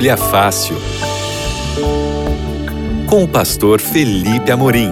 [0.00, 0.76] Bíblia Fácil.
[3.06, 4.88] Com o pastor Felipe Amorim.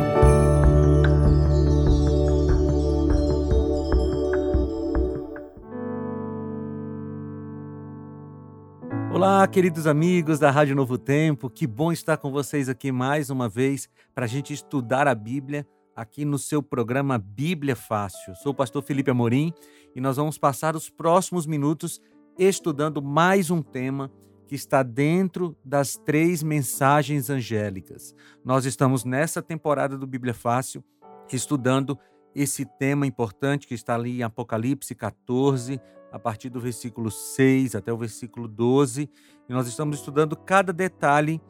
[9.11, 13.48] Olá, queridos amigos da Rádio Novo Tempo, que bom estar com vocês aqui mais uma
[13.48, 15.66] vez para a gente estudar a Bíblia
[15.96, 18.36] aqui no seu programa Bíblia Fácil.
[18.36, 19.54] Sou o pastor Felipe Amorim
[19.96, 21.98] e nós vamos passar os próximos minutos
[22.38, 24.12] estudando mais um tema
[24.48, 28.15] que está dentro das três mensagens angélicas.
[28.43, 30.83] Nós estamos nessa temporada do Bíblia Fácil
[31.30, 31.98] estudando
[32.34, 35.79] esse tema importante que está ali em Apocalipse 14,
[36.11, 39.11] a partir do versículo 6 até o versículo 12,
[39.47, 41.42] e nós estamos estudando cada detalhe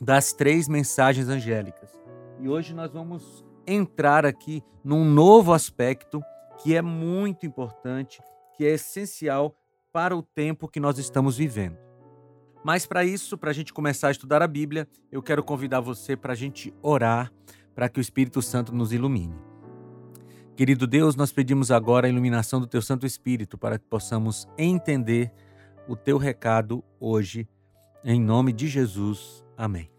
[0.00, 1.90] das três mensagens angélicas.
[2.40, 6.22] E hoje nós vamos entrar aqui num novo aspecto
[6.62, 8.22] que é muito importante,
[8.56, 9.54] que é essencial
[9.92, 11.84] para o tempo que nós estamos vivendo.
[12.64, 16.16] Mas para isso, para a gente começar a estudar a Bíblia, eu quero convidar você
[16.16, 17.30] para a gente orar,
[17.74, 19.36] para que o Espírito Santo nos ilumine.
[20.56, 25.30] Querido Deus, nós pedimos agora a iluminação do Teu Santo Espírito para que possamos entender
[25.86, 27.46] o Teu recado hoje,
[28.02, 29.44] em nome de Jesus.
[29.58, 29.90] Amém.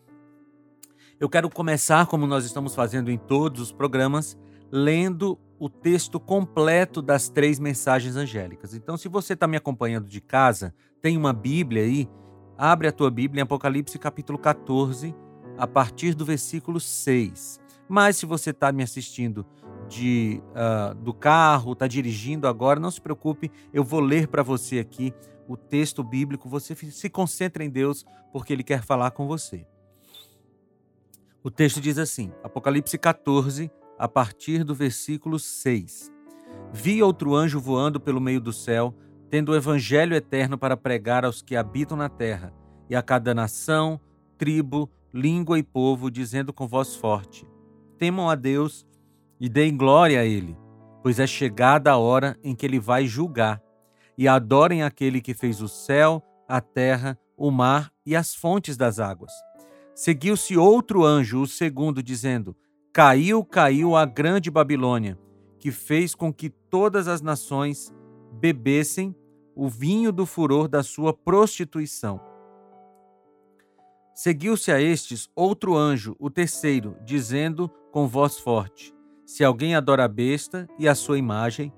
[1.19, 4.35] Eu quero começar, como nós estamos fazendo em todos os programas,
[4.71, 8.73] lendo o texto completo das três mensagens angélicas.
[8.73, 12.09] Então, se você está me acompanhando de casa, tem uma Bíblia aí,
[12.57, 15.15] abre a tua Bíblia em Apocalipse capítulo 14,
[15.57, 17.59] a partir do versículo 6.
[17.87, 19.45] Mas se você está me assistindo
[19.87, 24.79] de, uh, do carro, está dirigindo agora, não se preocupe, eu vou ler para você
[24.79, 25.13] aqui
[25.47, 26.49] o texto bíblico.
[26.49, 29.65] Você se concentra em Deus, porque Ele quer falar com você.
[31.43, 36.11] O texto diz assim, Apocalipse 14, a partir do versículo 6.
[36.73, 38.95] Vi outro anjo voando pelo meio do céu,
[39.29, 42.53] tendo o evangelho eterno para pregar aos que habitam na terra,
[42.89, 43.99] e a cada nação,
[44.37, 47.47] tribo, língua e povo, dizendo com voz forte:
[47.97, 48.85] Temam a Deus
[49.39, 50.57] e deem glória a Ele,
[51.01, 53.61] pois é chegada a hora em que Ele vai julgar,
[54.17, 58.99] e adorem aquele que fez o céu, a terra, o mar e as fontes das
[58.99, 59.31] águas.
[59.93, 62.55] Seguiu-se outro anjo, o segundo, dizendo:
[62.93, 65.17] Caiu, caiu a grande Babilônia,
[65.59, 67.93] que fez com que todas as nações
[68.39, 69.15] bebessem
[69.55, 72.19] o vinho do furor da sua prostituição.
[74.13, 78.93] Seguiu-se a estes outro anjo, o terceiro, dizendo com voz forte:
[79.25, 81.73] Se alguém adora a besta e a sua imagem,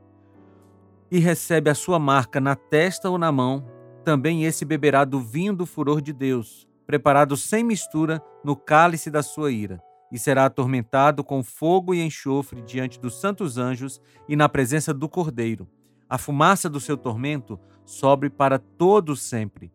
[1.09, 3.65] e recebe a sua marca na testa ou na mão,
[4.03, 9.23] também esse beberá do vinho do furor de Deus, preparado sem mistura no cálice da
[9.23, 9.81] sua ira,
[10.11, 15.09] e será atormentado com fogo e enxofre diante dos santos anjos e na presença do
[15.09, 15.67] Cordeiro.
[16.09, 19.71] A fumaça do seu tormento sobe para todos sempre.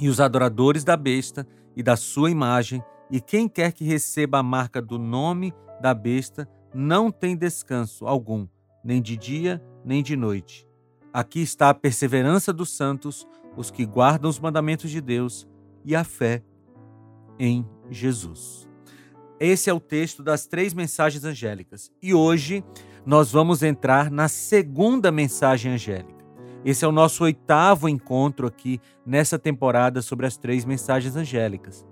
[0.00, 4.42] E os adoradores da besta e da sua imagem, e quem quer que receba a
[4.42, 8.46] marca do nome da besta, não tem descanso algum,
[8.84, 10.66] nem de dia, nem de noite.
[11.12, 13.26] Aqui está a perseverança dos santos,
[13.56, 15.46] os que guardam os mandamentos de Deus
[15.84, 16.42] e a fé
[17.38, 18.68] em Jesus.
[19.38, 21.90] Esse é o texto das três mensagens angélicas.
[22.00, 22.64] E hoje
[23.04, 26.22] nós vamos entrar na segunda mensagem angélica.
[26.64, 31.84] Esse é o nosso oitavo encontro aqui nessa temporada sobre as três mensagens angélicas.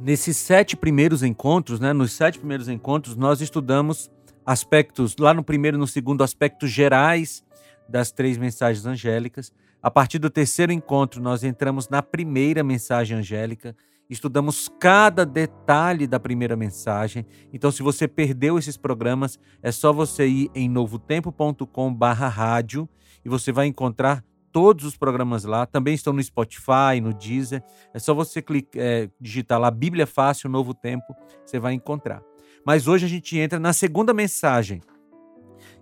[0.00, 4.10] Nesses sete primeiros encontros, né, nos sete primeiros encontros, nós estudamos
[4.44, 7.44] aspectos, lá no primeiro e no segundo, aspectos gerais
[7.88, 9.52] das três mensagens angélicas.
[9.80, 13.76] A partir do terceiro encontro, nós entramos na primeira mensagem angélica,
[14.10, 17.24] estudamos cada detalhe da primeira mensagem.
[17.52, 22.88] Então, se você perdeu esses programas, é só você ir em novotempo.com/rádio
[23.24, 25.64] e você vai encontrar todos os programas lá.
[25.64, 27.62] Também estão no Spotify, no Deezer.
[27.94, 32.22] É só você clicar, é, digitar lá Bíblia Fácil Novo Tempo, você vai encontrar.
[32.66, 34.82] Mas hoje a gente entra na segunda mensagem.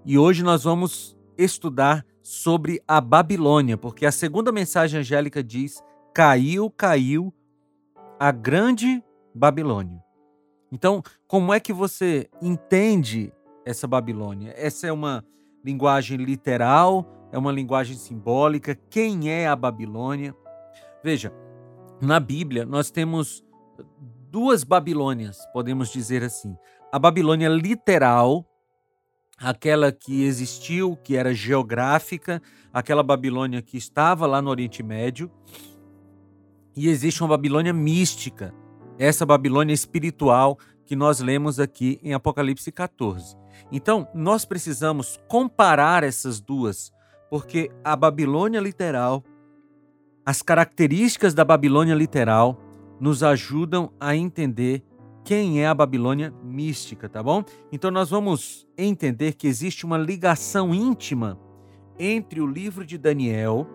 [0.05, 5.83] E hoje nós vamos estudar sobre a Babilônia, porque a segunda mensagem angélica diz:
[6.15, 7.33] caiu, caiu
[8.19, 9.03] a grande
[9.35, 10.03] Babilônia.
[10.73, 13.33] Então, como é que você entende
[13.65, 14.53] essa Babilônia?
[14.57, 15.25] Essa é uma
[15.65, 18.75] linguagem literal, é uma linguagem simbólica.
[18.91, 20.35] Quem é a Babilônia?
[21.03, 21.33] Veja,
[22.01, 23.45] na Bíblia nós temos
[24.31, 26.57] duas Babilônias, podemos dizer assim.
[26.93, 28.45] A Babilônia literal,
[29.39, 32.43] aquela que existiu, que era geográfica,
[32.73, 35.31] aquela Babilônia que estava lá no Oriente Médio.
[36.79, 38.55] E existe uma Babilônia mística,
[39.01, 43.37] essa Babilônia espiritual que nós lemos aqui em Apocalipse 14.
[43.73, 46.93] Então, nós precisamos comparar essas duas,
[47.29, 49.25] porque a Babilônia literal,
[50.25, 52.57] as características da Babilônia literal
[53.01, 54.85] nos ajudam a entender
[55.25, 57.43] quem é a Babilônia mística, tá bom?
[57.73, 61.41] Então nós vamos entender que existe uma ligação íntima
[61.99, 63.67] entre o livro de Daniel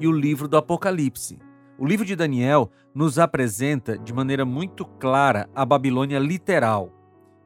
[0.00, 1.38] e o livro do Apocalipse.
[1.78, 6.92] O livro de Daniel nos apresenta de maneira muito clara a Babilônia literal,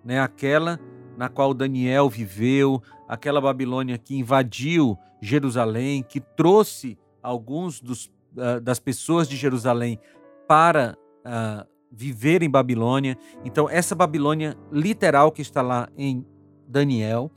[0.04, 0.20] né?
[0.20, 0.78] Aquela
[1.16, 8.78] na qual Daniel viveu, aquela Babilônia que invadiu Jerusalém, que trouxe alguns dos, uh, das
[8.78, 9.98] pessoas de Jerusalém
[10.46, 10.96] para
[11.26, 13.19] uh, viver em Babilônia.
[13.44, 16.24] Então, essa Babilônia literal que está lá em
[16.69, 17.32] Daniel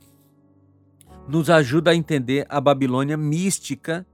[1.26, 4.06] nos ajuda a entender a Babilônia mística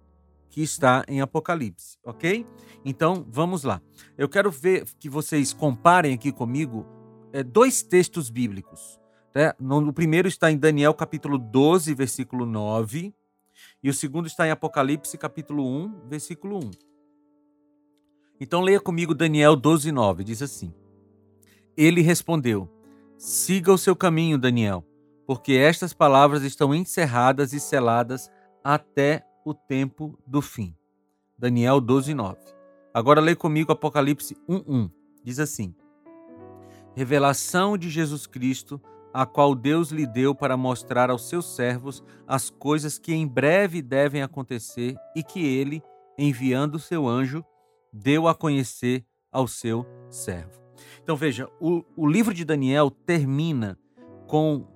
[0.58, 2.44] que está em Apocalipse, ok?
[2.84, 3.80] Então, vamos lá.
[4.16, 6.84] Eu quero ver que vocês comparem aqui comigo
[7.32, 8.98] é, dois textos bíblicos.
[9.32, 9.54] Né?
[9.60, 13.14] O primeiro está em Daniel capítulo 12, versículo 9,
[13.80, 16.70] e o segundo está em Apocalipse capítulo 1, versículo 1.
[18.40, 20.74] Então leia comigo Daniel 12, 9, diz assim:
[21.76, 22.68] Ele respondeu:
[23.16, 24.84] Siga o seu caminho, Daniel,
[25.24, 28.28] porque estas palavras estão encerradas e seladas
[28.64, 30.74] até o tempo do fim.
[31.38, 32.38] Daniel 12, 9.
[32.92, 34.90] Agora leia comigo Apocalipse 1, 1.
[35.24, 35.74] Diz assim:
[36.94, 38.80] Revelação de Jesus Cristo
[39.12, 43.80] a qual Deus lhe deu para mostrar aos seus servos as coisas que em breve
[43.80, 45.82] devem acontecer e que ele,
[46.18, 47.44] enviando seu anjo,
[47.92, 50.60] deu a conhecer ao seu servo.
[51.02, 53.78] Então veja, o, o livro de Daniel termina
[54.26, 54.66] com uh,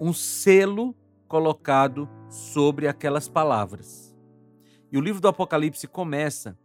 [0.00, 0.94] um selo
[1.26, 4.03] colocado sobre aquelas palavras.
[4.94, 6.56] E o livro do Apocalipse começa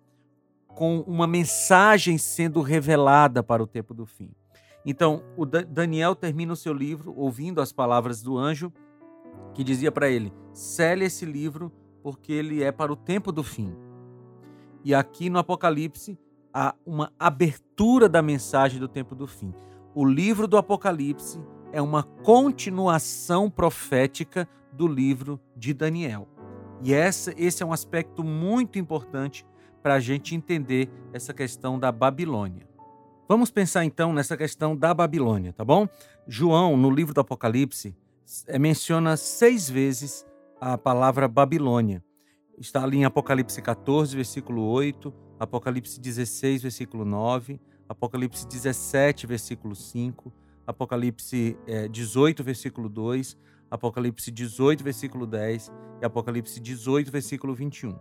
[0.68, 4.30] com uma mensagem sendo revelada para o tempo do fim.
[4.86, 8.72] Então, o Daniel termina o seu livro ouvindo as palavras do anjo
[9.56, 11.72] que dizia para ele: cele esse livro
[12.04, 13.76] porque ele é para o tempo do fim.
[14.86, 16.16] E aqui no Apocalipse
[16.54, 19.56] há uma abertura da mensagem do tempo do fim.
[19.96, 21.42] O livro do Apocalipse
[21.72, 26.28] é uma continuação profética do livro de Daniel.
[26.84, 29.46] E essa, esse é um aspecto muito importante
[29.84, 32.68] para a gente entender essa questão da Babilônia.
[33.28, 35.88] Vamos pensar então nessa questão da Babilônia, tá bom?
[36.28, 37.96] João, no livro do Apocalipse,
[38.48, 40.26] é, menciona seis vezes
[40.60, 42.04] a palavra Babilônia.
[42.58, 50.34] Está ali em Apocalipse 14, versículo 8, Apocalipse 16, versículo 9, Apocalipse 17, versículo 5,
[50.68, 53.38] Apocalipse é, 18, versículo 2,
[53.70, 55.72] Apocalipse 18, versículo 10
[56.02, 57.98] e Apocalipse 18, versículo 21.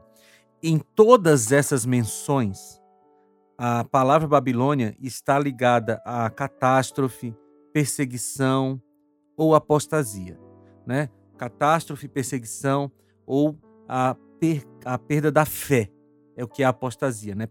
[0.63, 2.81] Em todas essas menções,
[3.57, 7.35] a palavra Babilônia está ligada à catástrofe,
[7.73, 8.81] perseguição
[9.37, 10.39] ou apostasia,
[10.87, 11.09] né?
[11.37, 12.91] Catástrofe, perseguição
[13.27, 13.57] ou
[13.89, 15.91] a, per, a perda da fé
[16.37, 17.47] é o que é apostasia, né?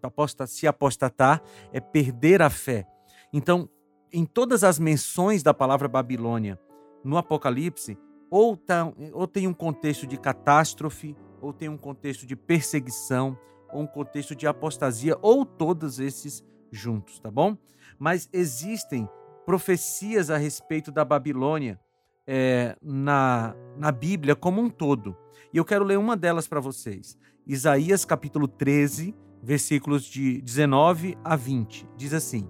[0.48, 1.42] Se apostatar
[1.72, 2.88] é perder a fé.
[3.34, 3.70] Então,
[4.12, 6.60] em todas as menções da palavra Babilônia
[7.04, 7.98] no Apocalipse,
[8.30, 13.38] ou, tá, ou tem um contexto de catástrofe, ou tem um contexto de perseguição,
[13.72, 17.58] ou um contexto de apostasia, ou todos esses juntos, tá bom?
[18.00, 19.08] Mas existem
[19.46, 21.80] profecias a respeito da Babilônia
[22.28, 25.16] é, na, na Bíblia como um todo.
[25.54, 27.18] E eu quero ler uma delas para vocês.
[27.46, 31.88] Isaías capítulo 13, versículos de 19 a 20.
[31.96, 32.50] Diz assim: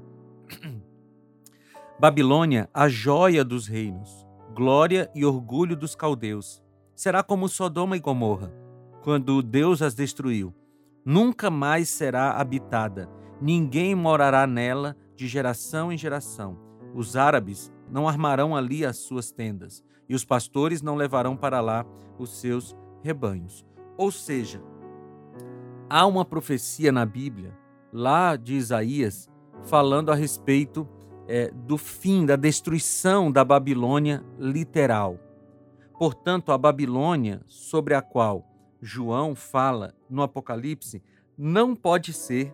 [1.99, 4.26] Babilônia, a joia dos reinos,
[4.57, 6.63] glória e orgulho dos caldeus,
[6.95, 8.51] será como Sodoma e Gomorra,
[9.03, 10.51] quando Deus as destruiu
[11.05, 13.07] nunca mais será habitada.
[13.39, 16.57] Ninguém morará nela de geração em geração.
[16.95, 21.85] Os árabes não armarão ali as suas tendas, e os pastores não levarão para lá
[22.17, 23.63] os seus rebanhos.
[23.95, 24.59] Ou seja,
[25.87, 27.55] há uma profecia na Bíblia,
[27.93, 29.29] lá de Isaías,
[29.61, 30.89] falando a respeito
[31.27, 35.19] é, do fim, da destruição da Babilônia literal.
[35.99, 38.47] Portanto, a Babilônia sobre a qual
[38.81, 41.03] João fala no Apocalipse
[41.37, 42.53] não pode ser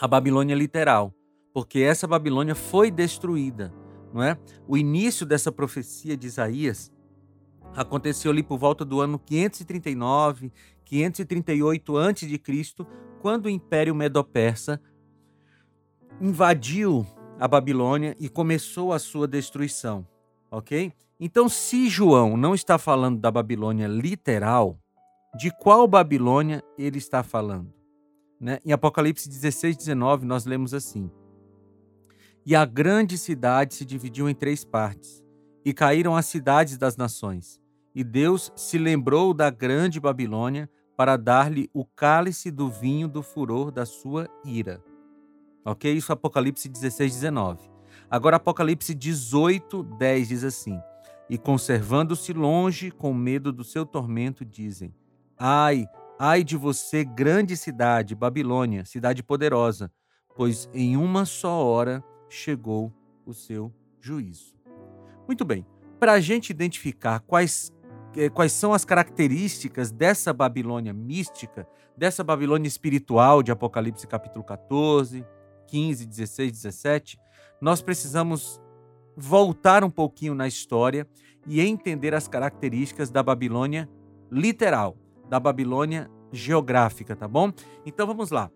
[0.00, 1.12] a Babilônia literal,
[1.52, 3.72] porque essa Babilônia foi destruída,
[4.12, 4.38] não é?
[4.66, 6.92] O início dessa profecia de Isaías
[7.74, 10.52] aconteceu ali por volta do ano 539,
[10.84, 12.86] 538 a.C.,
[13.20, 14.80] quando o Império Medo-Persa
[16.20, 17.06] invadiu
[17.42, 20.06] a Babilônia e começou a sua destruição,
[20.48, 20.92] ok?
[21.18, 24.78] Então, se João não está falando da Babilônia literal,
[25.36, 27.74] de qual Babilônia ele está falando.
[28.40, 28.60] Né?
[28.64, 31.10] Em Apocalipse 16, 19, nós lemos assim:
[32.46, 35.24] E a grande cidade se dividiu em três partes,
[35.64, 37.60] e caíram as cidades das nações.
[37.92, 43.72] E Deus se lembrou da grande Babilônia para dar-lhe o cálice do vinho do furor
[43.72, 44.80] da sua ira.
[45.64, 45.92] Ok?
[45.92, 47.70] Isso é Apocalipse 16, 19.
[48.10, 50.78] Agora, Apocalipse 18, 10 diz assim:
[51.30, 54.94] E conservando-se longe com medo do seu tormento, dizem:
[55.38, 55.86] Ai,
[56.18, 59.90] ai de você, grande cidade, Babilônia, cidade poderosa,
[60.36, 62.92] pois em uma só hora chegou
[63.24, 64.54] o seu juízo.
[65.26, 65.64] Muito bem,
[65.98, 67.72] para a gente identificar quais,
[68.16, 71.66] eh, quais são as características dessa Babilônia mística,
[71.96, 75.24] dessa Babilônia espiritual de Apocalipse capítulo 14,
[75.72, 77.18] 15, 16, 17,
[77.58, 78.60] nós precisamos
[79.16, 81.08] voltar um pouquinho na história
[81.46, 83.88] e entender as características da Babilônia
[84.30, 84.98] literal,
[85.30, 87.50] da Babilônia geográfica, tá bom?
[87.86, 88.50] Então vamos lá.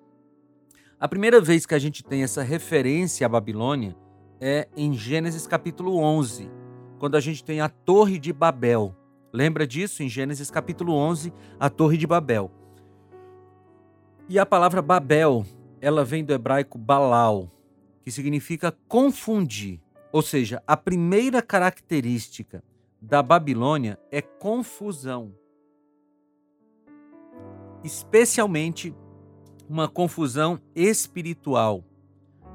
[1.01, 3.97] A primeira vez que a gente tem essa referência à Babilônia
[4.39, 6.51] é em Gênesis capítulo 11,
[6.99, 8.95] quando a gente tem a Torre de Babel.
[9.33, 10.03] Lembra disso?
[10.03, 12.51] Em Gênesis capítulo 11, a Torre de Babel.
[14.29, 15.47] E a palavra Babel,
[15.87, 17.49] ela vem do hebraico Balal,
[18.03, 19.81] que significa confundir.
[20.11, 22.61] Ou seja, a primeira característica
[23.01, 25.33] da Babilônia é confusão.
[27.85, 28.93] Especialmente
[29.69, 31.85] uma confusão espiritual,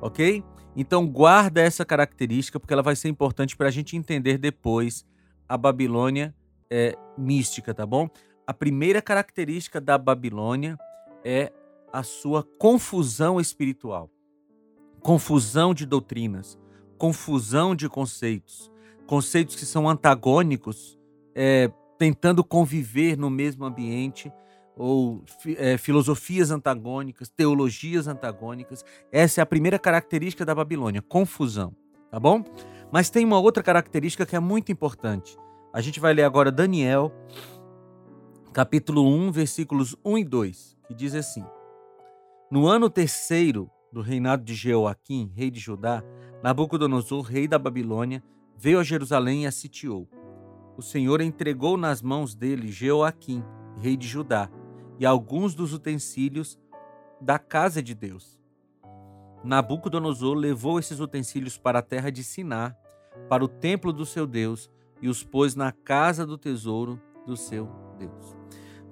[0.02, 0.44] ok?
[0.76, 5.06] Então guarda essa característica porque ela vai ser importante para a gente entender depois
[5.48, 6.36] a Babilônia
[6.70, 8.10] é, mística, tá bom?
[8.46, 10.78] A primeira característica da Babilônia
[11.24, 11.54] é
[11.91, 14.10] a sua confusão espiritual,
[15.01, 16.57] confusão de doutrinas,
[16.98, 18.71] confusão de conceitos,
[19.07, 20.98] conceitos que são antagônicos,
[21.36, 24.31] é, tentando conviver no mesmo ambiente
[24.75, 25.24] ou
[25.57, 28.83] é, filosofias antagônicas, teologias antagônicas.
[29.12, 31.75] Essa é a primeira característica da Babilônia, confusão,
[32.10, 32.43] tá bom?
[32.91, 35.38] Mas tem uma outra característica que é muito importante.
[35.74, 37.12] A gente vai ler agora Daniel,
[38.51, 41.45] capítulo 1, versículos 1 e 2, que diz assim:
[42.51, 46.03] No ano terceiro do reinado de Jeoaquim, rei de Judá,
[46.43, 48.22] Nabucodonosor, rei da Babilônia,
[48.58, 50.05] veio a Jerusalém e a sitiou.
[50.75, 53.41] O Senhor entregou nas mãos dele Jeoaquim,
[53.77, 54.50] rei de Judá,
[55.00, 56.60] e alguns dos utensílios
[57.22, 58.38] da casa de Deus.
[59.46, 62.75] Nabucodonosor levou esses utensílios para a terra de Siná,
[63.29, 64.70] para o templo do seu Deus,
[65.01, 68.40] e os pôs na casa do tesouro do seu Deus.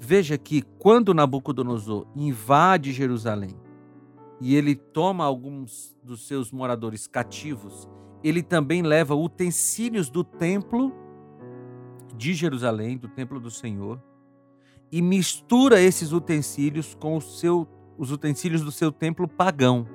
[0.09, 3.55] Veja que quando Nabucodonosor invade Jerusalém
[4.41, 7.87] e ele toma alguns dos seus moradores cativos,
[8.23, 10.91] ele também leva utensílios do templo
[12.17, 14.01] de Jerusalém, do templo do Senhor,
[14.91, 19.87] e mistura esses utensílios com o seu, os utensílios do seu templo pagão.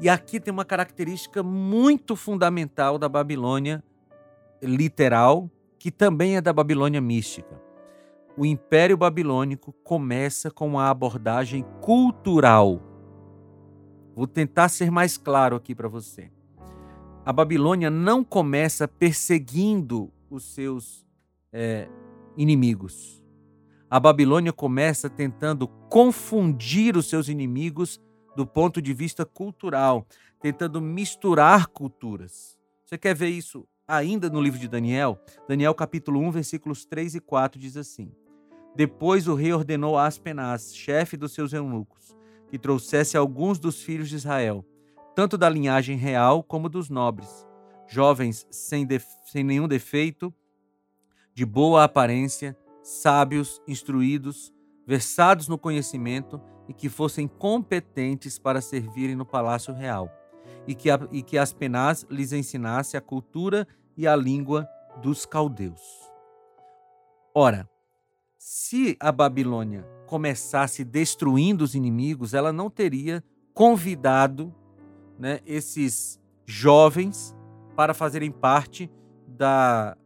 [0.00, 3.80] E aqui tem uma característica muito fundamental da Babilônia
[4.60, 7.62] literal, que também é da Babilônia mística.
[8.36, 12.82] O Império Babilônico começa com a abordagem cultural.
[14.14, 16.30] Vou tentar ser mais claro aqui para você.
[17.24, 21.06] A Babilônia não começa perseguindo os seus
[21.52, 21.88] é,
[22.36, 23.24] inimigos
[23.94, 28.00] a Babilônia começa tentando confundir os seus inimigos
[28.34, 30.04] do ponto de vista cultural,
[30.40, 32.58] tentando misturar culturas.
[32.84, 35.16] Você quer ver isso ainda no livro de Daniel?
[35.48, 38.10] Daniel capítulo 1, versículos 3 e 4 diz assim:
[38.74, 42.16] Depois o rei ordenou a Aspenaz, chefe dos seus eunucos,
[42.48, 44.64] que trouxesse alguns dos filhos de Israel,
[45.14, 47.46] tanto da linhagem real como dos nobres,
[47.86, 48.86] jovens sem,
[49.26, 50.34] sem nenhum defeito,
[51.32, 54.52] de boa aparência, sábios, instruídos,
[54.86, 60.10] versados no conhecimento e que fossem competentes para servirem no palácio real,
[60.66, 63.66] e que, a, e que Aspenaz lhes ensinasse a cultura
[63.96, 64.68] e a língua
[65.00, 65.80] dos caldeus.
[67.34, 67.68] Ora,
[68.44, 73.24] se a Babilônia começasse destruindo os inimigos, ela não teria
[73.54, 74.54] convidado
[75.18, 77.34] né, esses jovens
[77.74, 78.90] para fazerem parte
[79.26, 79.96] da,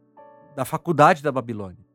[0.55, 1.85] da faculdade da Babilônia.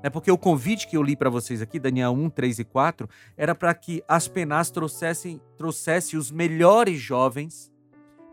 [0.00, 3.08] É porque o convite que eu li para vocês aqui, Daniel 1, 3 e 4,
[3.36, 7.72] era para que as penas trouxessem trouxesse os melhores jovens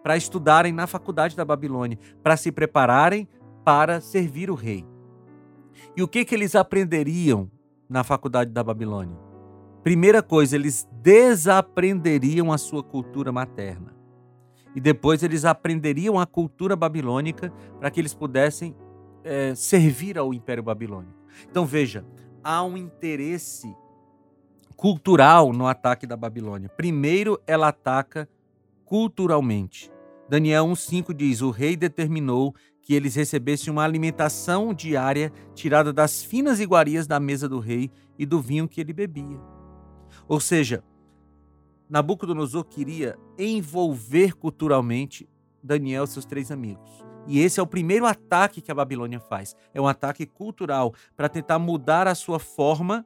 [0.04, 3.28] para estudarem na faculdade da Babilônia, para se prepararem
[3.64, 4.86] para servir o rei.
[5.98, 7.50] E o que, que eles aprenderiam
[7.89, 9.18] na faculdade da Babilônia?
[9.84, 13.94] Primeira coisa, eles desaprenderiam a sua cultura materna.
[14.75, 18.75] E depois eles aprenderiam a cultura babilônica para que eles pudessem
[19.24, 21.13] é, servir ao Império Babilônico.
[21.50, 22.06] Então veja,
[22.44, 23.74] há um interesse
[24.75, 26.70] cultural no ataque da Babilônia.
[26.70, 28.27] Primeiro, ela ataca
[28.84, 29.92] culturalmente.
[30.30, 32.54] Daniel 1,5 diz: O rei determinou
[32.86, 38.27] que eles recebessem uma alimentação diária tirada das finas iguarias da mesa do rei e
[38.27, 39.42] do vinho que ele bebia.
[40.27, 40.84] Ou seja,
[41.89, 45.27] Nabucodonosor queria envolver culturalmente
[45.63, 47.04] Daniel e seus três amigos.
[47.25, 49.56] E esse é o primeiro ataque que a Babilônia faz.
[49.74, 53.04] É um ataque cultural para tentar mudar a sua forma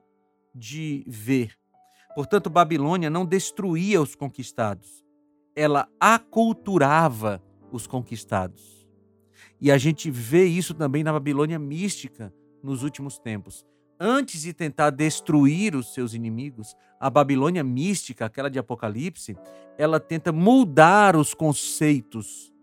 [0.54, 1.58] de ver.
[2.16, 5.06] Portanto, Babilônia não destruía os conquistados,
[5.56, 8.79] ela aculturava os conquistados.
[9.62, 13.66] E a gente vê isso também na Babilônia mística nos últimos tempos.
[14.00, 19.38] Antes de tentar destruir os seus inimigos, a Babilônia mística, aquela de Apocalipse,
[19.78, 22.54] ela tenta mudar os conceitos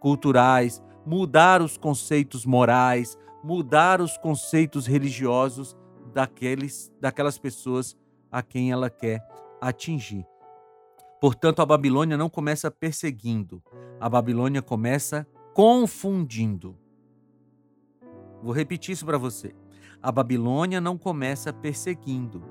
[0.00, 5.76] culturais, mudar os conceitos morais, mudar os conceitos religiosos
[6.12, 7.96] daqueles, daquelas pessoas
[8.30, 9.20] a quem ela quer
[9.60, 10.26] atingir.
[11.20, 13.62] Portanto, a Babilônia não começa perseguindo,
[14.00, 15.26] a Babilônia começa
[15.58, 16.78] confundindo.
[18.40, 19.56] Vou repetir isso para você.
[20.00, 22.44] A Babilônia não começa perseguindo.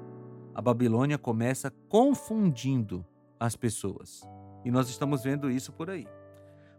[0.54, 3.06] A Babilônia começa confundindo
[3.40, 4.28] as pessoas.
[4.66, 6.06] E nós estamos vendo isso por aí.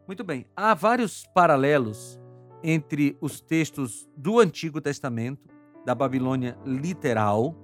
[0.07, 2.21] Muito bem, há vários paralelos
[2.63, 5.49] entre os textos do Antigo Testamento,
[5.87, 7.57] da Babilônia literal,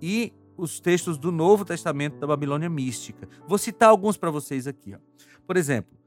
[0.00, 3.28] e os textos do Novo Testamento da Babilônia mística.
[3.46, 4.94] Vou citar alguns para vocês aqui.
[4.94, 4.98] Ó.
[5.46, 5.98] Por exemplo,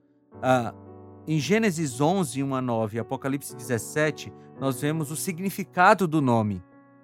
[1.28, 6.62] em Gênesis 11, 1 a 9 e Apocalipse 17, nós vemos o significado do nome,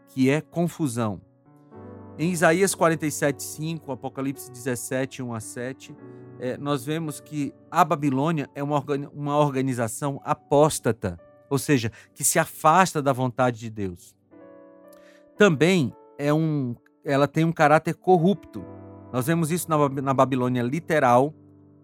[0.08, 1.22] que é confusão.
[2.18, 5.96] Em Isaías 47, 5, Apocalipse 17, 1 a 7,
[6.38, 8.84] é, nós vemos que a Babilônia é uma,
[9.14, 11.18] uma organização apóstata,
[11.50, 14.14] ou seja, que se afasta da vontade de Deus.
[15.38, 18.66] Também é um, ela tem um caráter corrupto.
[19.14, 21.34] Nós vemos isso na, na Babilônia literal,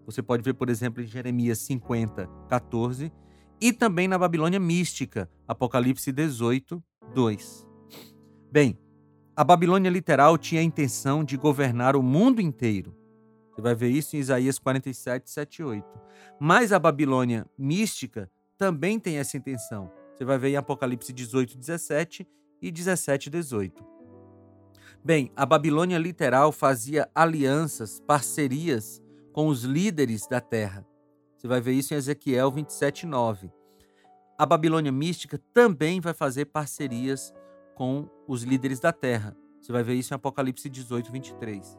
[0.06, 3.12] você pode ver, por exemplo, em Jeremias 50, 14,
[3.60, 6.82] e também na Babilônia mística, Apocalipse 18,
[7.12, 7.66] 2.
[8.52, 8.78] Bem,
[9.34, 12.94] a Babilônia literal tinha a intenção de governar o mundo inteiro.
[13.50, 15.86] Você vai ver isso em Isaías 47, 7 e 8.
[16.38, 19.90] Mas a Babilônia mística também tem essa intenção.
[20.14, 22.26] Você vai ver em Apocalipse 18, 17
[22.62, 23.84] e 17, 18.
[25.04, 29.02] Bem, a Babilônia literal fazia alianças, parcerias
[29.36, 30.82] com os líderes da terra.
[31.36, 33.52] Você vai ver isso em Ezequiel 27, 9.
[34.38, 37.34] A Babilônia mística também vai fazer parcerias
[37.74, 39.36] com os líderes da terra.
[39.60, 41.78] Você vai ver isso em Apocalipse 18, 23.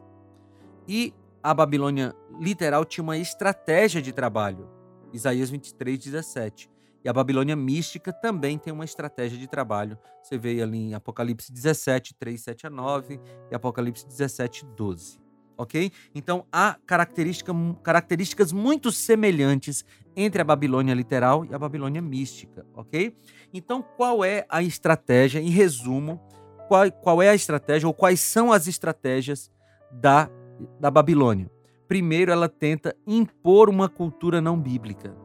[0.86, 4.70] E a Babilônia literal tinha uma estratégia de trabalho.
[5.12, 6.70] Isaías 23, 17.
[7.04, 9.98] E a Babilônia mística também tem uma estratégia de trabalho.
[10.22, 15.26] Você vê ali em Apocalipse 17, 3, 7 a 9 e Apocalipse 17, 12
[15.58, 15.90] ok?
[16.14, 19.84] Então há característica, características muito semelhantes
[20.16, 23.14] entre a Babilônia literal e a Babilônia mística, ok?
[23.52, 26.20] Então qual é a estratégia, em resumo,
[26.68, 29.50] qual, qual é a estratégia ou quais são as estratégias
[29.90, 30.30] da,
[30.78, 31.50] da Babilônia?
[31.88, 35.16] Primeiro, ela tenta impor uma cultura não bíblica.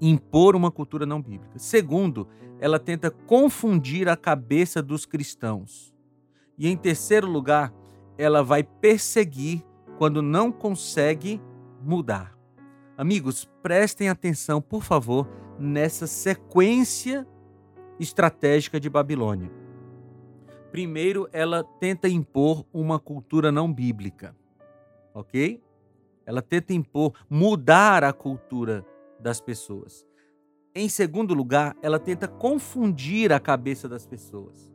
[0.00, 1.58] Impor uma cultura não bíblica.
[1.58, 5.94] Segundo, ela tenta confundir a cabeça dos cristãos.
[6.58, 7.72] E em terceiro lugar,
[8.16, 9.64] ela vai perseguir
[9.98, 11.40] quando não consegue
[11.82, 12.36] mudar.
[12.96, 17.26] Amigos, prestem atenção, por favor, nessa sequência
[17.98, 19.50] estratégica de Babilônia.
[20.70, 24.34] Primeiro, ela tenta impor uma cultura não bíblica,
[25.12, 25.62] ok?
[26.26, 28.84] Ela tenta impor, mudar a cultura
[29.20, 30.04] das pessoas.
[30.74, 34.73] Em segundo lugar, ela tenta confundir a cabeça das pessoas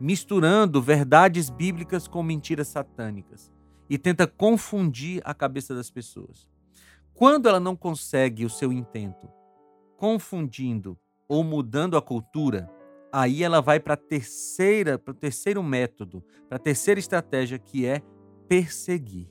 [0.00, 3.52] misturando verdades bíblicas com mentiras satânicas
[3.88, 6.48] e tenta confundir a cabeça das pessoas.
[7.14, 9.28] Quando ela não consegue o seu intento,
[9.96, 12.70] confundindo ou mudando a cultura,
[13.12, 18.02] aí ela vai para terceira, para o terceiro método, para a terceira estratégia que é
[18.48, 19.30] perseguir.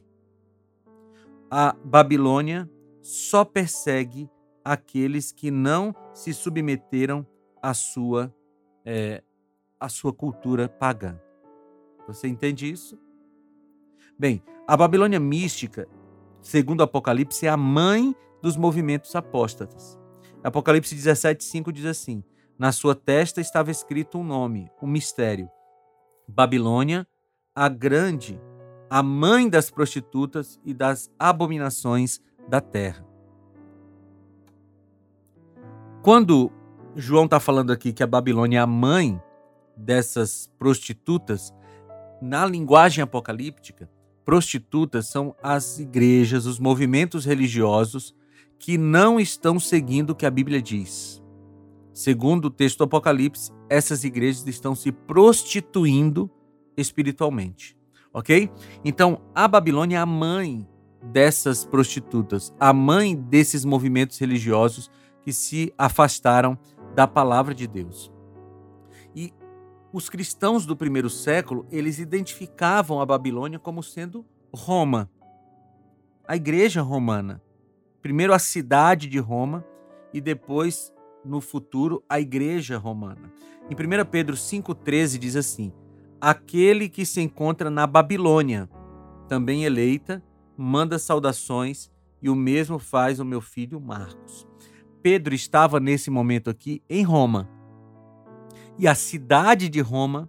[1.50, 2.70] A Babilônia
[3.02, 4.30] só persegue
[4.64, 7.26] aqueles que não se submeteram
[7.62, 8.34] à sua
[8.86, 9.24] é,
[9.82, 11.20] a sua cultura pagã.
[12.08, 13.00] Você entende isso?
[14.18, 15.88] Bem, a Babilônia mística,
[16.40, 20.00] segundo o Apocalipse, é a mãe dos movimentos apóstatas.
[20.44, 22.24] Apocalipse 17:5 diz assim:
[22.60, 25.50] Na sua testa estava escrito um nome, um mistério.
[26.28, 27.08] Babilônia,
[27.56, 28.40] a grande,
[28.90, 33.06] a mãe das prostitutas e das abominações da terra.
[36.04, 36.52] Quando
[36.96, 39.22] João está falando aqui que a Babilônia é a mãe
[39.82, 41.54] dessas prostitutas,
[42.22, 43.90] na linguagem apocalíptica,
[44.24, 48.16] prostitutas são as igrejas, os movimentos religiosos
[48.60, 51.22] que não estão seguindo o que a Bíblia diz.
[51.94, 56.30] Segundo o texto do Apocalipse, essas igrejas estão se prostituindo
[56.78, 57.76] espiritualmente.
[58.14, 58.50] Ok?
[58.86, 60.68] Então, a Babilônia é a mãe
[61.12, 64.90] dessas prostitutas, a mãe desses movimentos religiosos
[65.22, 66.58] que se afastaram
[66.96, 68.12] da palavra de Deus.
[69.94, 75.10] Os cristãos do primeiro século, eles identificavam a Babilônia como sendo Roma,
[76.26, 77.42] a igreja romana.
[78.02, 79.66] Primeiro a cidade de Roma
[80.14, 80.94] e depois,
[81.26, 83.34] no futuro, a igreja romana.
[83.70, 85.74] Em 1 Pedro 5,13 diz assim:
[86.20, 88.70] Aquele que se encontra na Babilônia,
[89.28, 90.24] também eleita,
[90.58, 94.48] manda saudações, e o mesmo faz o meu filho Marcos.
[95.02, 97.50] Pedro estava nesse momento aqui em Roma.
[98.82, 100.28] E a cidade de Roma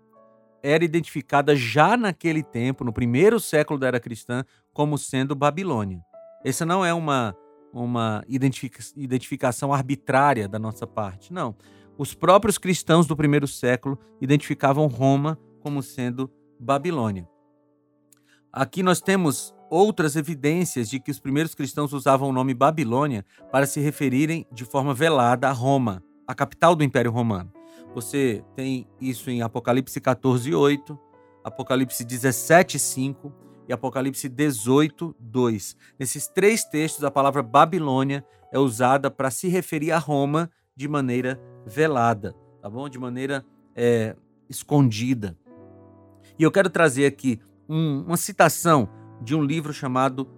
[0.62, 6.02] era identificada já naquele tempo, no primeiro século da era cristã, como sendo Babilônia.
[6.44, 7.34] Essa não é uma,
[7.72, 11.56] uma identificação arbitrária da nossa parte, não.
[11.96, 17.26] Os próprios cristãos do primeiro século identificavam Roma como sendo Babilônia.
[18.52, 23.64] Aqui nós temos outras evidências de que os primeiros cristãos usavam o nome Babilônia para
[23.64, 27.61] se referirem de forma velada a Roma, a capital do Império Romano.
[27.94, 30.98] Você tem isso em Apocalipse 14, 8,
[31.44, 33.32] Apocalipse 17, 5
[33.68, 35.76] e Apocalipse 18, 2.
[35.98, 41.40] Nesses três textos, a palavra Babilônia é usada para se referir a Roma de maneira
[41.66, 42.88] velada, tá bom?
[42.88, 44.16] De maneira é,
[44.48, 45.36] escondida.
[46.38, 48.88] E eu quero trazer aqui um, uma citação
[49.20, 50.28] de um livro chamado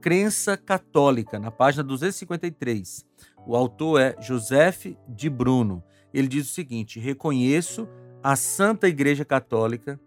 [0.00, 3.06] Crença Católica, na página 253.
[3.46, 5.82] O autor é Joseph de Bruno.
[6.12, 7.88] Ele diz o seguinte: Reconheço
[8.22, 10.00] a Santa Igreja Católica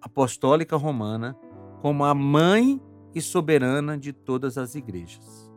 [0.00, 1.36] Apostólica Romana
[1.80, 2.80] como a mãe
[3.14, 5.52] e soberana de todas as igrejas.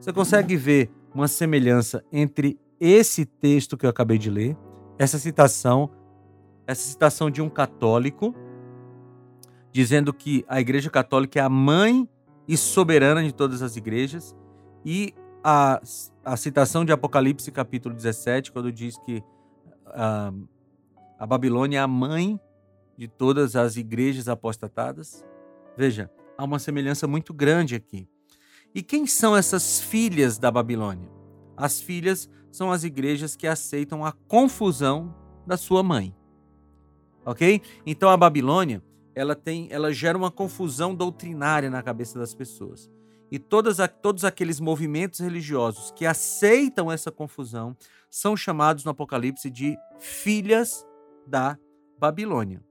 [0.00, 4.56] Você consegue ver uma semelhança entre esse texto que eu acabei de ler,
[4.98, 5.90] essa citação,
[6.66, 8.34] essa citação de um católico
[9.72, 12.08] dizendo que a Igreja Católica é a mãe
[12.48, 14.34] e soberana de todas as igrejas,
[14.84, 15.80] e a,
[16.24, 19.22] a citação de Apocalipse capítulo 17, quando diz que
[19.94, 20.32] a,
[21.18, 22.38] a Babilônia é a mãe
[22.96, 25.24] de todas as igrejas apostatadas.
[25.76, 28.08] Veja, há uma semelhança muito grande aqui.
[28.74, 31.08] E quem são essas filhas da Babilônia?
[31.56, 35.14] As filhas são as igrejas que aceitam a confusão
[35.46, 36.14] da sua mãe.
[37.24, 37.60] Ok?
[37.84, 38.82] Então a Babilônia
[39.14, 42.90] ela tem, ela gera uma confusão doutrinária na cabeça das pessoas.
[43.30, 47.76] E todas, todos aqueles movimentos religiosos que aceitam essa confusão
[48.10, 50.84] são chamados no Apocalipse de filhas
[51.26, 51.56] da
[51.98, 52.62] Babilônia.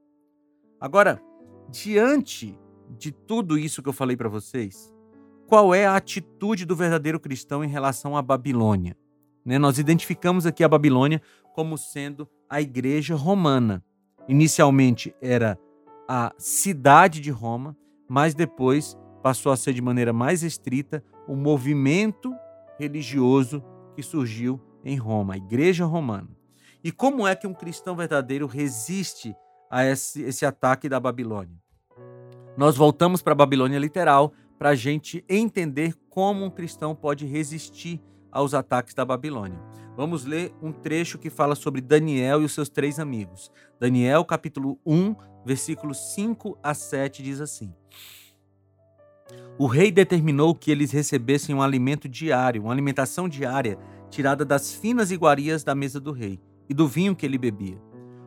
[0.78, 1.22] Agora,
[1.70, 2.58] diante
[2.98, 4.92] de tudo isso que eu falei para vocês,
[5.46, 8.96] qual é a atitude do verdadeiro cristão em relação à Babilônia?
[9.44, 9.58] Né?
[9.58, 11.22] Nós identificamos aqui a Babilônia
[11.54, 13.82] como sendo a igreja romana.
[14.28, 15.58] Inicialmente era
[16.08, 17.76] a cidade de Roma,
[18.08, 22.34] mas depois passou a ser de maneira mais estrita o movimento
[22.78, 23.62] religioso
[23.94, 26.28] que surgiu em Roma, a Igreja Romana.
[26.82, 29.36] E como é que um cristão verdadeiro resiste
[29.70, 31.56] a esse, esse ataque da Babilônia?
[32.56, 38.00] Nós voltamos para a Babilônia literal para a gente entender como um cristão pode resistir
[38.32, 39.58] aos ataques da Babilônia.
[39.96, 43.50] Vamos ler um trecho que fala sobre Daniel e os seus três amigos.
[43.78, 47.74] Daniel, capítulo 1, versículos 5 a 7 diz assim:
[49.58, 55.10] O rei determinou que eles recebessem um alimento diário, uma alimentação diária, tirada das finas
[55.10, 57.78] iguarias da mesa do rei e do vinho que ele bebia.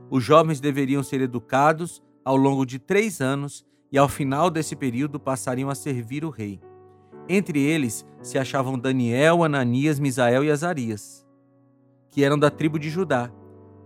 [0.10, 5.20] Os jovens deveriam ser educados ao longo de três anos e, ao final desse período,
[5.20, 6.60] passariam a servir o rei.
[7.28, 11.26] Entre eles se achavam Daniel, Ananias, Misael e Azarias,
[12.12, 13.32] que eram da tribo de Judá.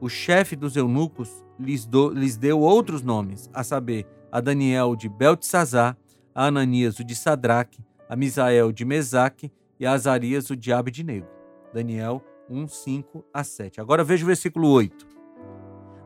[0.01, 5.07] O chefe dos eunucos lhes, do, lhes deu outros nomes, a saber, a Daniel de
[5.07, 5.97] Beltesazar,
[6.37, 11.25] a Ananias o de Sadraque, a Misael de Mesaque e a Azarias o de Abednego.
[11.73, 13.81] Daniel 1, 5 a 7.
[13.81, 15.07] Agora veja o versículo 8.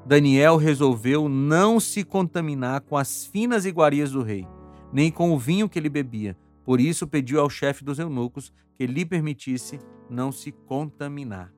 [0.05, 4.47] Daniel resolveu não se contaminar com as finas iguarias do rei,
[4.93, 6.37] nem com o vinho que ele bebia.
[6.63, 11.53] Por isso pediu ao chefe dos eunucos que lhe permitisse não se contaminar.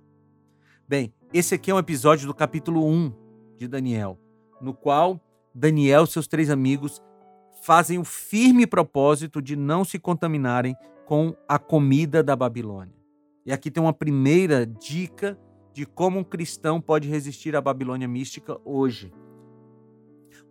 [0.88, 3.14] Bem, esse aqui é um episódio do capítulo 1
[3.56, 4.18] de Daniel,
[4.60, 5.22] no qual
[5.54, 7.00] Daniel e seus três amigos
[7.64, 12.96] fazem o firme propósito de não se contaminarem com a comida da Babilônia.
[13.46, 15.40] E aqui tem uma primeira dica
[15.74, 19.14] de como um cristão pode resistir à Babilônia mística hoje.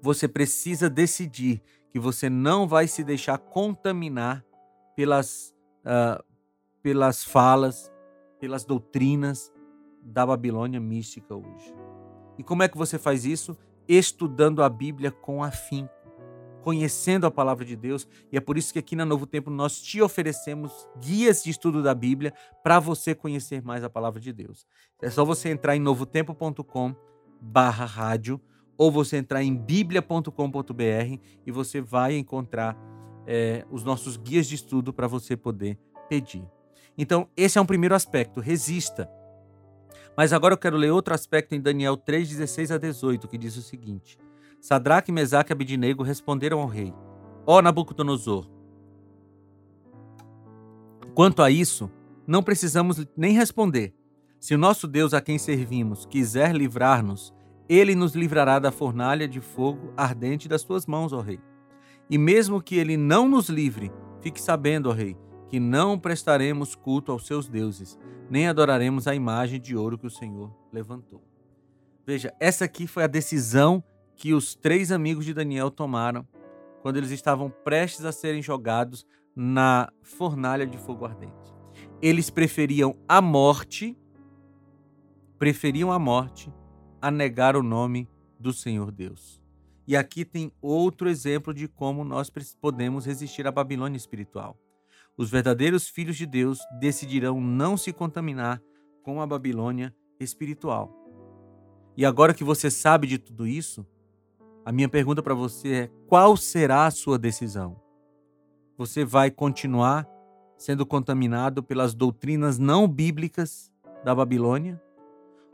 [0.00, 4.44] Você precisa decidir que você não vai se deixar contaminar
[4.96, 6.22] pelas, uh,
[6.82, 7.92] pelas falas,
[8.40, 9.52] pelas doutrinas
[10.02, 11.74] da Babilônia mística hoje.
[12.38, 13.56] E como é que você faz isso?
[13.86, 15.92] Estudando a Bíblia com afinco,
[16.62, 19.80] conhecendo a palavra de Deus, e é por isso que aqui na Novo Tempo nós
[19.80, 24.66] te oferecemos guias de estudo da Bíblia para você conhecer mais a palavra de Deus.
[25.00, 26.94] É só você entrar em novotempo.com
[27.40, 28.40] barra rádio
[28.78, 32.76] ou você entrar em biblia.com.br e você vai encontrar
[33.26, 36.44] é, os nossos guias de estudo para você poder pedir.
[36.96, 39.10] Então, esse é um primeiro aspecto, resista.
[40.16, 43.56] Mas agora eu quero ler outro aspecto em Daniel 3, 16 a 18, que diz
[43.56, 44.18] o seguinte:
[44.62, 46.94] Sadraque, Mesaque e Abidinego responderam ao rei:
[47.44, 48.48] Ó Nabucodonosor,
[51.16, 51.90] quanto a isso,
[52.24, 53.92] não precisamos nem responder.
[54.38, 57.34] Se o nosso Deus a quem servimos quiser livrar-nos,
[57.68, 61.40] ele nos livrará da fornalha de fogo ardente das tuas mãos, ó rei.
[62.08, 65.16] E mesmo que ele não nos livre, fique sabendo, ó rei,
[65.48, 67.98] que não prestaremos culto aos seus deuses,
[68.30, 71.20] nem adoraremos a imagem de ouro que o Senhor levantou.
[72.06, 73.82] Veja, essa aqui foi a decisão
[74.22, 76.24] que os três amigos de Daniel tomaram
[76.80, 79.04] quando eles estavam prestes a serem jogados
[79.34, 81.52] na fornalha de fogo ardente.
[82.00, 83.98] Eles preferiam a morte,
[85.40, 86.52] preferiam a morte
[87.00, 88.08] a negar o nome
[88.38, 89.42] do Senhor Deus.
[89.88, 92.30] E aqui tem outro exemplo de como nós
[92.60, 94.56] podemos resistir à Babilônia espiritual.
[95.16, 98.62] Os verdadeiros filhos de Deus decidirão não se contaminar
[99.02, 100.96] com a Babilônia espiritual.
[101.96, 103.84] E agora que você sabe de tudo isso,
[104.64, 107.80] a minha pergunta para você é: qual será a sua decisão?
[108.76, 110.08] Você vai continuar
[110.56, 113.72] sendo contaminado pelas doutrinas não bíblicas
[114.04, 114.80] da Babilônia?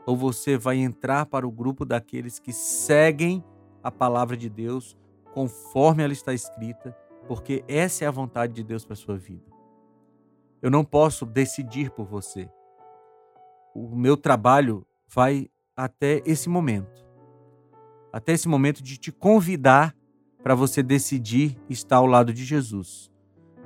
[0.05, 3.43] Ou você vai entrar para o grupo daqueles que seguem
[3.83, 4.97] a palavra de Deus
[5.33, 6.95] conforme ela está escrita
[7.29, 9.45] porque essa é a vontade de Deus para a sua vida.
[10.63, 12.49] Eu não posso decidir por você.
[13.71, 17.07] O meu trabalho vai até esse momento.
[18.11, 19.95] Até esse momento de te convidar
[20.43, 23.11] para você decidir estar ao lado de Jesus.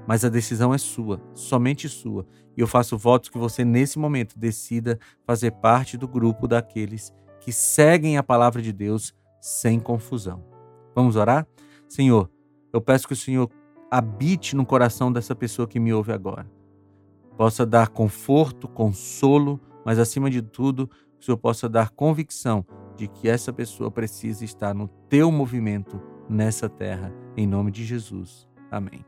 [0.07, 2.25] Mas a decisão é sua, somente sua.
[2.57, 7.51] E eu faço votos que você, nesse momento, decida fazer parte do grupo daqueles que
[7.51, 10.43] seguem a palavra de Deus sem confusão.
[10.95, 11.47] Vamos orar?
[11.87, 12.29] Senhor,
[12.71, 13.49] eu peço que o Senhor
[13.89, 16.49] habite no coração dessa pessoa que me ouve agora.
[17.37, 23.07] Possa dar conforto, consolo, mas acima de tudo, que o Senhor possa dar convicção de
[23.07, 28.47] que essa pessoa precisa estar no teu movimento nessa terra, em nome de Jesus.
[28.71, 29.05] Amém.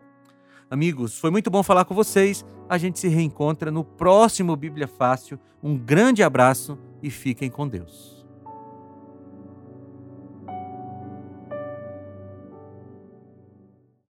[0.69, 2.45] Amigos, foi muito bom falar com vocês.
[2.67, 5.39] A gente se reencontra no próximo Bíblia Fácil.
[5.61, 8.14] Um grande abraço e fiquem com Deus.